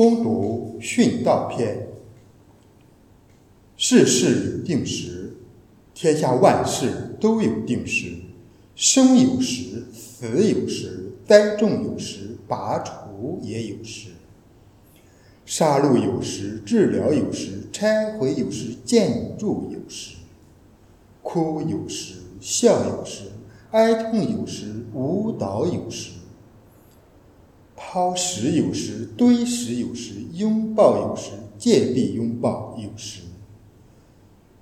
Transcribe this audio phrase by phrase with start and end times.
[0.00, 1.86] 攻读训道篇。
[3.76, 5.34] 世事有定时，
[5.92, 8.14] 天下万事都有定时。
[8.74, 14.08] 生有时，死有时，栽种有时，拔除也有时。
[15.44, 20.16] 杀戮有时，治疗有时，拆毁有时，建筑有时。
[21.20, 23.24] 哭有时，笑有时，
[23.72, 26.12] 哀痛有时，舞蹈有时。
[27.92, 33.22] 抛石有时，堆石有时，拥抱有时，借力拥抱有时。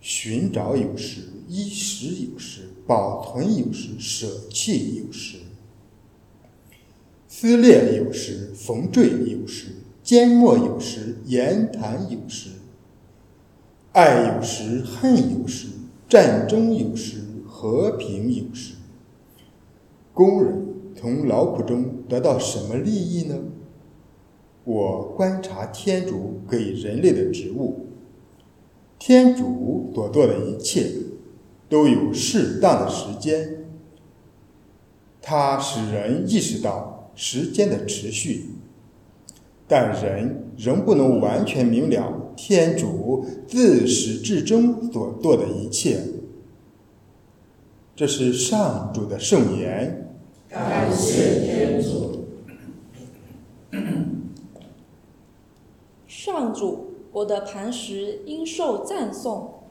[0.00, 5.36] 寻找有时，衣食有时，保存有时，舍弃有时。
[7.28, 12.48] 撕裂有时，缝缀有时，缄默有时，言谈有时。
[13.92, 15.66] 爱有时，恨有时，
[16.08, 18.76] 战争有时，和平有时。
[20.14, 20.67] 工人
[20.98, 23.36] 从劳苦中得到什么利益呢？
[24.64, 27.86] 我观察天主给人类的职务。
[28.98, 30.90] 天主所做的一切
[31.68, 33.64] 都有适当的时间，
[35.22, 38.46] 它使人意识到时间的持续，
[39.68, 46.00] 但人仍不能完全明了天主自始至终所做的一切。
[47.94, 50.06] 这是上主的圣言。
[50.48, 52.24] 感谢天主，
[56.06, 59.64] 上主，我的磐石应受赞颂。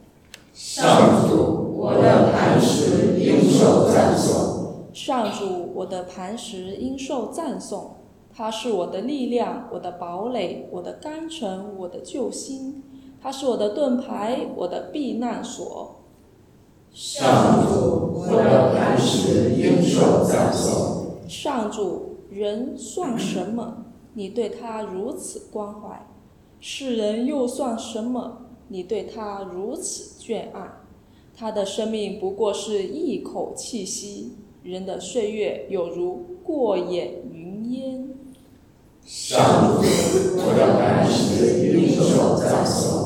[0.54, 4.86] 上主，我的磐石应受赞颂。
[4.94, 7.96] 上主，我的磐石应受赞颂。
[8.32, 12.84] 他是我的力量，我的堡垒，我的甘城，我的救星。
[13.20, 15.96] 他是我的盾牌，我的避难所。
[17.00, 21.06] 上主，我的磐石应受赞颂。
[21.28, 23.86] 上主，人算什么？
[24.16, 26.08] 你对他如此关怀；
[26.60, 28.40] 世人又算什么？
[28.70, 30.68] 你对他如此眷爱。
[31.38, 34.32] 他的生命不过是一口气息，
[34.64, 38.10] 人的岁月有如过眼云烟。
[39.06, 39.40] 上
[39.76, 39.84] 主，
[40.36, 43.06] 我的磐石应受赞颂。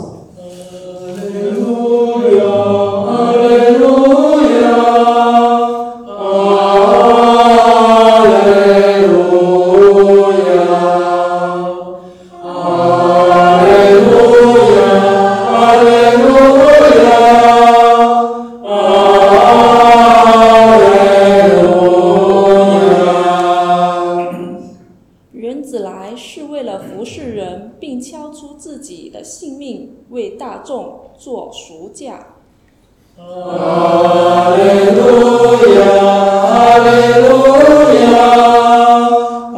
[26.62, 32.28] 为了服侍人，并敲出自己的性命，为大众做赎价。
[33.18, 34.62] 哈利
[34.92, 35.02] 路
[35.74, 35.82] 亚，
[36.46, 36.90] 哈利
[37.20, 37.26] 路
[37.98, 38.06] 亚，
[39.52, 39.58] 哈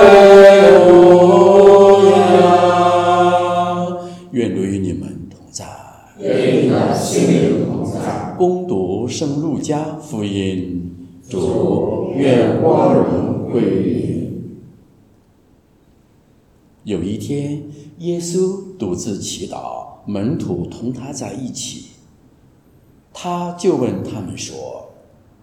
[0.00, 0.02] 利
[0.88, 0.88] 路
[2.08, 2.16] 亚。
[4.30, 5.66] 愿主与你们同在。
[6.18, 8.34] 愿你的心灵同在。
[8.38, 10.90] 攻读圣路加福音。
[11.28, 14.23] 主，愿光荣归于。
[16.84, 17.62] 有一天，
[18.00, 21.86] 耶稣独自祈祷，门徒同他在一起。
[23.10, 24.90] 他就问他们说：“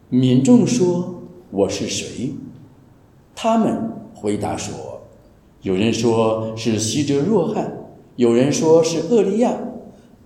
[0.07, 2.33] 民众说我是谁？”
[3.33, 5.01] 他们回答说
[5.63, 9.57] ：“有人说是希哲若翰，有人说是厄利亚，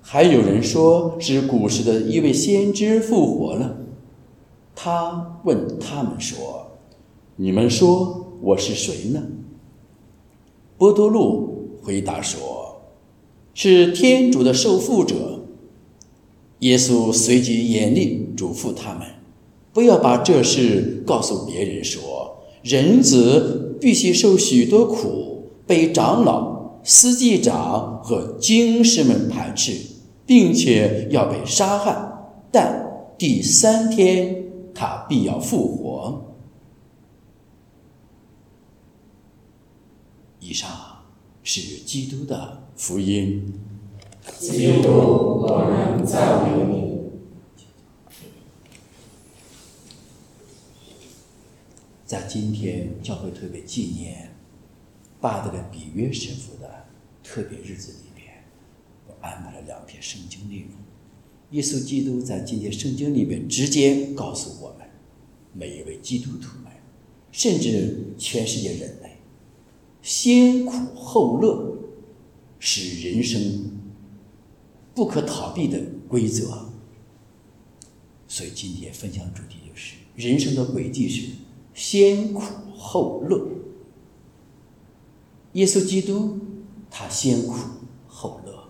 [0.01, 3.77] 还有人说是古时的一位先知复活了。”
[4.75, 6.71] 他问他们说
[7.37, 9.23] ：“你们说我是谁呢？”
[10.77, 12.81] 波多禄回答说
[13.53, 15.41] ：“是天主的受缚者。”
[16.59, 19.07] 耶稣随即严厉嘱咐他们，
[19.73, 29.73] 不要把这事告诉别人说，人子必须受许多苦，被长老、司祭长和经师们排斥，
[30.25, 31.95] 并且要被杀害，
[32.51, 36.34] 但第三天他必要复活。
[40.47, 41.03] 以上
[41.41, 43.51] 是基督的福音。
[44.37, 46.85] 基督，我们赞美你。
[52.05, 54.35] 在今天，教会特别纪念
[55.19, 56.85] 巴德的比约神父的
[57.23, 58.27] 特别日子里边，
[59.07, 60.69] 我安排了两篇圣经内容。
[61.49, 64.87] 耶稣基督在今天圣经里边直接告诉我们，
[65.53, 66.71] 每一位基督徒们，
[67.31, 69.04] 甚至全世界人类，
[70.05, 71.79] 先苦后乐
[72.59, 73.71] 是人生
[74.93, 76.67] 不可逃避的规则。
[78.27, 81.31] 所以今天分享主题就是人生的轨迹是
[81.73, 82.43] 先苦
[82.77, 83.47] 后乐。
[85.53, 86.37] 耶稣基督
[86.91, 87.55] 他先苦
[88.07, 88.65] 后乐。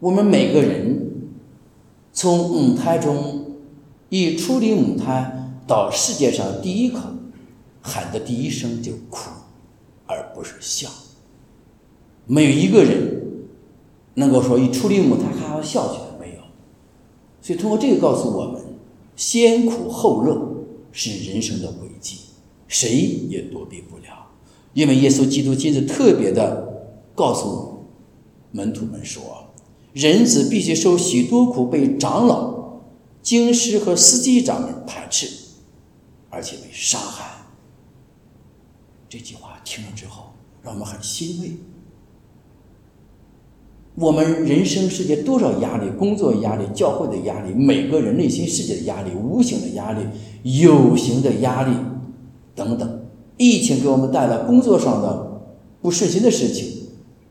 [0.00, 1.30] 我们每个人
[2.12, 3.56] 从母胎中
[4.10, 7.00] 一出离母胎到世界上第一口
[7.82, 9.30] 喊的第一声就哭，
[10.06, 10.88] 而不是笑。
[12.26, 13.22] 没有一个人
[14.14, 16.42] 能够说一出离母胎还要笑起来，没有。
[17.40, 18.62] 所以通过这个告诉我们，
[19.16, 22.18] 先苦后乐是人生的轨迹，
[22.68, 22.92] 谁
[23.28, 24.28] 也躲避不了。
[24.74, 27.86] 因为耶稣基督今日特别的告诉
[28.52, 29.22] 门徒们说。
[29.92, 32.78] 人子必须受许多苦，被长老、
[33.22, 35.28] 经师和司机长们排斥，
[36.28, 37.29] 而且被杀害。
[39.10, 40.26] 这句话听了之后，
[40.62, 41.50] 让我们很欣慰。
[43.96, 50.06] 我们人生世界多少压力，工作压力、教会的压力，每个人内心世界的压力，无形的压力、
[50.44, 51.74] 有形的压力
[52.54, 53.00] 等等。
[53.36, 55.42] 疫情给我们带来工作上的
[55.82, 56.72] 不顺心的事情，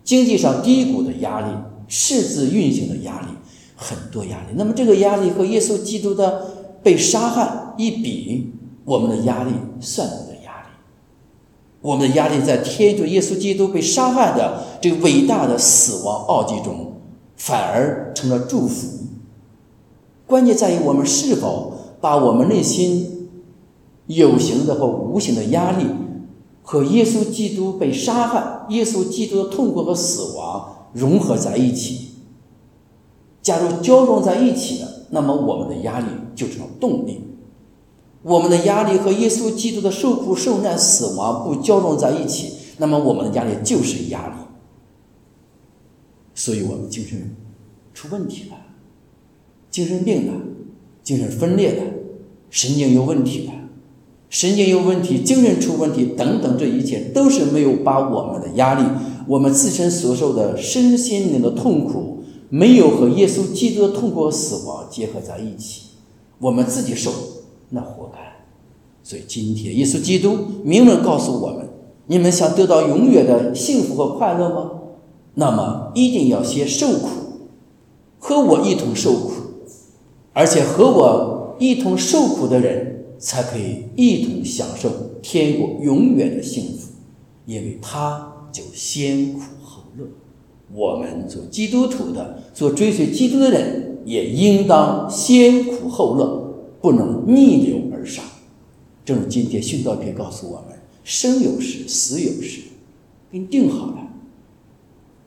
[0.03, 1.57] 经济上低谷的压力。
[1.87, 3.27] 赤字运行的压力
[3.75, 6.45] 很多压力，那么这个压力和耶稣基督的
[6.83, 8.51] 被杀害一比，
[8.85, 10.07] 我们的压力算。
[11.81, 16.93] 我们的压力在天主耶稣基督被杀害的这个伟大的死亡奥迹中，
[17.37, 18.87] 反而成了祝福。
[20.27, 23.29] 关键在于我们是否把我们内心
[24.07, 25.85] 有形的和无形的压力
[26.61, 30.75] 和耶稣基督被杀害、耶稣基督的痛苦和死亡。
[30.91, 32.09] 融合在一起，
[33.43, 37.21] 假如交融在一起了，那么我们的压力就成了动力。
[38.21, 44.33] 我们的压力和耶稣基督的受苦受难死亡不交融在一起，那么我们的压力就是压力。
[46.35, 47.35] 所以我们精神
[47.93, 48.55] 出问题了，
[49.69, 50.33] 精神病了，
[51.03, 51.83] 精神分裂了，
[52.49, 53.53] 神经有问题了，
[54.29, 58.85] 神经有问题，精神出问题等等，这一切都是没有把我们的压力。
[59.27, 65.89] 我们自身所受的身心灵的痛苦，没有和耶稣基督的痛苦死亡结合在一起，
[66.39, 67.11] 我们自己受，
[67.69, 68.19] 那活该。
[69.03, 71.67] 所以今天耶稣基督明文告诉我们：
[72.07, 74.71] 你们想得到永远的幸福和快乐吗？
[75.35, 77.09] 那么一定要先受苦，
[78.19, 79.31] 和我一同受苦，
[80.33, 84.89] 而且和我一同受苦的人，才可以一同享受
[85.21, 86.91] 天国永远的幸福，
[87.45, 88.35] 因为他。
[88.51, 90.07] 就先苦后乐。
[90.73, 96.38] 我们做基督徒的，做追随基督的人，也应当先苦后乐，
[96.81, 98.23] 不能逆流而上。
[99.05, 102.61] 正如今天训道篇告诉我们：生有时，死有时，
[103.31, 104.07] 给你定好了。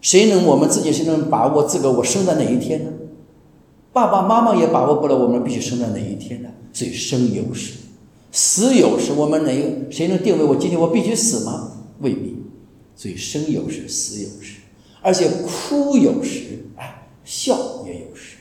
[0.01, 2.91] 谁能我们自己谁能把握自个我生在哪一天呢？
[3.93, 6.49] 爸爸妈妈也把握不了我们必须生在哪一天呢？
[6.73, 7.75] 所以生有时，
[8.31, 9.53] 死有时，我们哪
[9.91, 11.73] 谁能定位我今天我必须死吗？
[12.01, 12.37] 未必。
[12.97, 14.61] 所以生有时，死有时，
[15.03, 18.37] 而且哭有时，哎，笑也有时，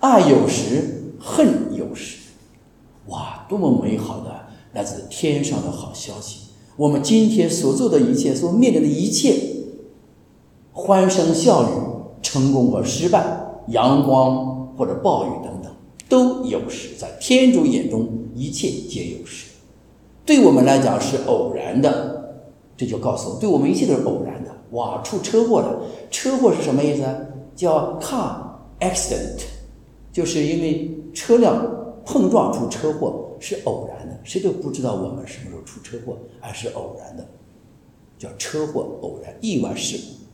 [0.00, 0.95] 爱有时，
[1.26, 2.18] 恨有时，
[3.08, 4.30] 哇，多么美好的
[4.72, 6.50] 来自天上的好消息！
[6.76, 9.34] 我们今天所做的一切，所面临的一切，
[10.72, 11.66] 欢声笑语，
[12.22, 13.26] 成功和失败，
[13.66, 15.72] 阳光或者暴雨等等，
[16.08, 19.48] 都有时，在天主眼中，一切皆有时。
[20.24, 22.14] 对我们来讲是偶然的。
[22.76, 24.50] 这就告诉我，对我们一切都是偶然的。
[24.70, 25.80] 哇，出车祸了！
[26.08, 27.02] 车祸是什么意思？
[27.56, 28.36] 叫 car
[28.80, 29.40] accident，
[30.16, 37.28] 就是因为车辆碰撞出车祸是偶然的，谁都不知道我们什么时候出车祸，而是偶然的，
[38.18, 40.24] 叫车祸偶然意外事故。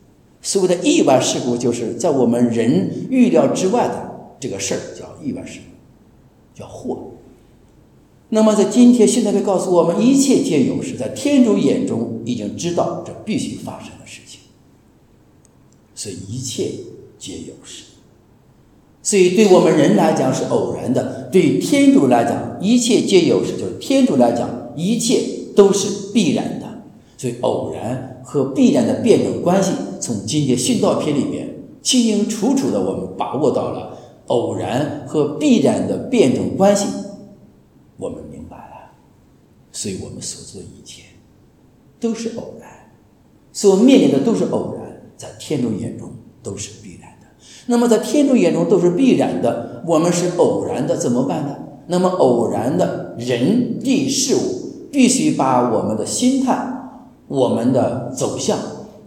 [0.40, 7.14] 所谓的意外事故，就是在我们人预料之外的这个事儿，叫意外事故，叫祸。
[8.28, 14.42] 那么，在今天，现在会告诉我们，一切皆有时，在天主眼中已经知道这必须发生的事情，
[15.92, 16.70] 所以一切
[17.18, 17.86] 皆有时。
[19.02, 25.20] 所以，对我们人来讲是偶然的；对天主来讲，一切皆有时，就是天主来讲，一切
[25.56, 26.66] 都是必然的。
[27.18, 31.48] 所以，偶然和必然的辩证关系，从今天训道篇里面
[31.82, 36.86] 清清楚楚的，我们把握到了偶然和必然的辩证关系。
[37.96, 38.92] 我们明白了，
[39.72, 41.02] 所以我们所做的一切
[41.98, 42.68] 都是偶然，
[43.52, 46.08] 所面临的都是偶然，在天主眼中
[46.42, 47.11] 都是必然。
[47.66, 51.56] 那么在天主眼中都是必然的，我们是偶然的，怎么办呢？
[51.86, 56.56] 那么偶然的人地事物，必须把我们的心态、
[57.28, 58.58] 我们的走向、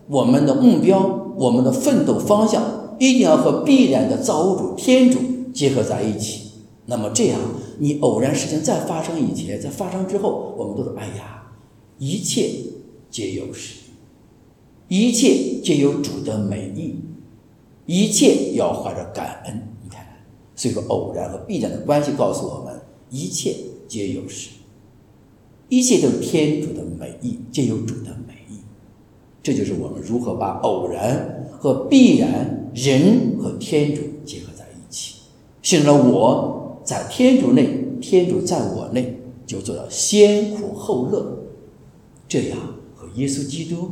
[0.08, 2.64] 我们的目标、我们的奋斗方向，
[3.00, 5.20] 一定要和必然的造物主天主
[5.54, 6.52] 结合在一起。
[6.86, 7.40] 那么这样。
[7.78, 11.44] 你偶然事情在发生以前，在发生之后，我们都说：“哎呀，
[11.98, 12.50] 一切
[13.12, 13.80] 皆有时，
[14.88, 16.96] 一切皆有主的美意，
[17.86, 19.62] 一切要怀着感恩。
[19.84, 20.06] 你看，
[20.56, 23.56] 所以说偶然和必然的关系告诉我们，一切
[23.88, 24.50] 皆有时，
[25.70, 28.58] 一切都是天主的美意，皆有主的美意。
[29.44, 35.22] 这就是我们如何把偶然和必然、人和天主结合在一起，
[35.62, 41.44] 形成了我在天主内，天主在我内，就做到先苦后乐。
[42.28, 42.58] 这样
[42.96, 43.92] 和耶稣基督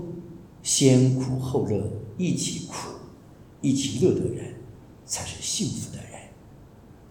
[0.63, 1.83] 先苦后乐，
[2.17, 2.73] 一起苦，
[3.63, 4.53] 一起乐的人，
[5.08, 6.05] 才是幸福的人。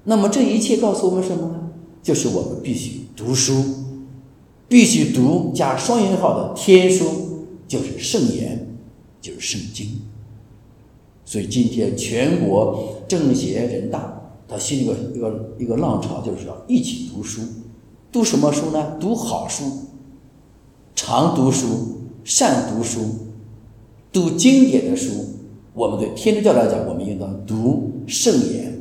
[0.04, 1.70] 那么这一切告诉我们什么呢？
[2.02, 3.64] 就是我们必须读书，
[4.68, 8.76] 必须读加双引号的天书，就是圣言，
[9.20, 10.02] 就是圣经。
[11.24, 17.40] 所以今天全国政协人大，他兴一个一个一个浪潮，就是要一起读书。
[18.10, 18.98] 读什么书呢？
[19.00, 19.64] 读好书。
[20.94, 23.00] 常读书，善读书，
[24.12, 25.10] 读经典的书。
[25.74, 28.80] 我们对天主教来讲，我们应当读圣言。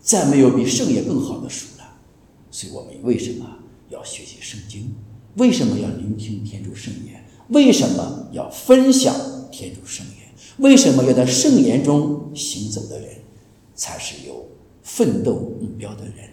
[0.00, 1.84] 再没有比圣言更好的书了。
[2.50, 3.46] 所以我们为什么
[3.88, 4.94] 要学习圣经？
[5.36, 7.24] 为什么要聆听天主圣言？
[7.48, 9.14] 为什么要分享
[9.50, 10.26] 天主圣言？
[10.58, 13.08] 为什么要在圣言中行走的人，
[13.74, 14.46] 才是有
[14.82, 16.30] 奋斗目标的人，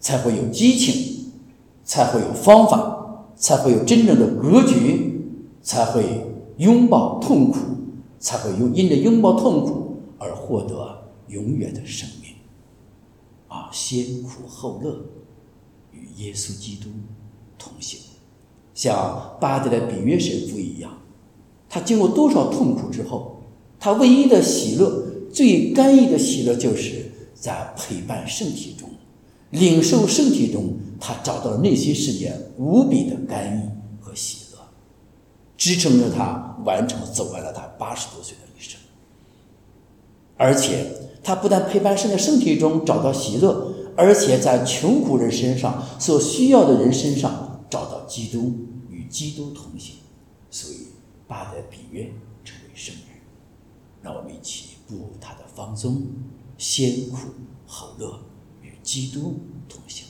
[0.00, 1.32] 才会有激情，
[1.84, 2.94] 才会有方法。
[3.38, 5.20] 才会有真正的格局，
[5.60, 6.24] 才会
[6.56, 7.58] 拥抱痛苦，
[8.18, 12.32] 才会用因着拥抱痛苦而获得永远的生命。
[13.48, 15.00] 啊，先苦后乐，
[15.92, 16.88] 与耶稣基督
[17.58, 18.00] 同行，
[18.74, 20.98] 像巴德的比约神父一样，
[21.68, 23.42] 他经过多少痛苦之后，
[23.78, 28.88] 他唯一的喜乐、最甘意的喜乐，就是在陪伴圣体中，
[29.50, 30.74] 领受圣体中。
[30.98, 33.60] 他找到了内心世界无比的甘意，
[35.66, 38.78] 支撑着他完成走完了他八十多岁的一生。
[40.36, 40.86] 而且
[41.24, 48.54] 他不但陪伴圣在身体中找到喜乐，而且在穷苦人身上所需要的人身上找到基督，
[48.88, 49.96] 与基督同行。
[50.52, 50.86] 所以
[51.26, 52.12] 巴德比约
[52.44, 53.16] 成为圣人。
[54.02, 56.06] 让我们一起步入他的芳踪，
[56.56, 57.18] 先苦
[57.66, 58.20] 后乐，
[58.62, 60.06] 与基督同行。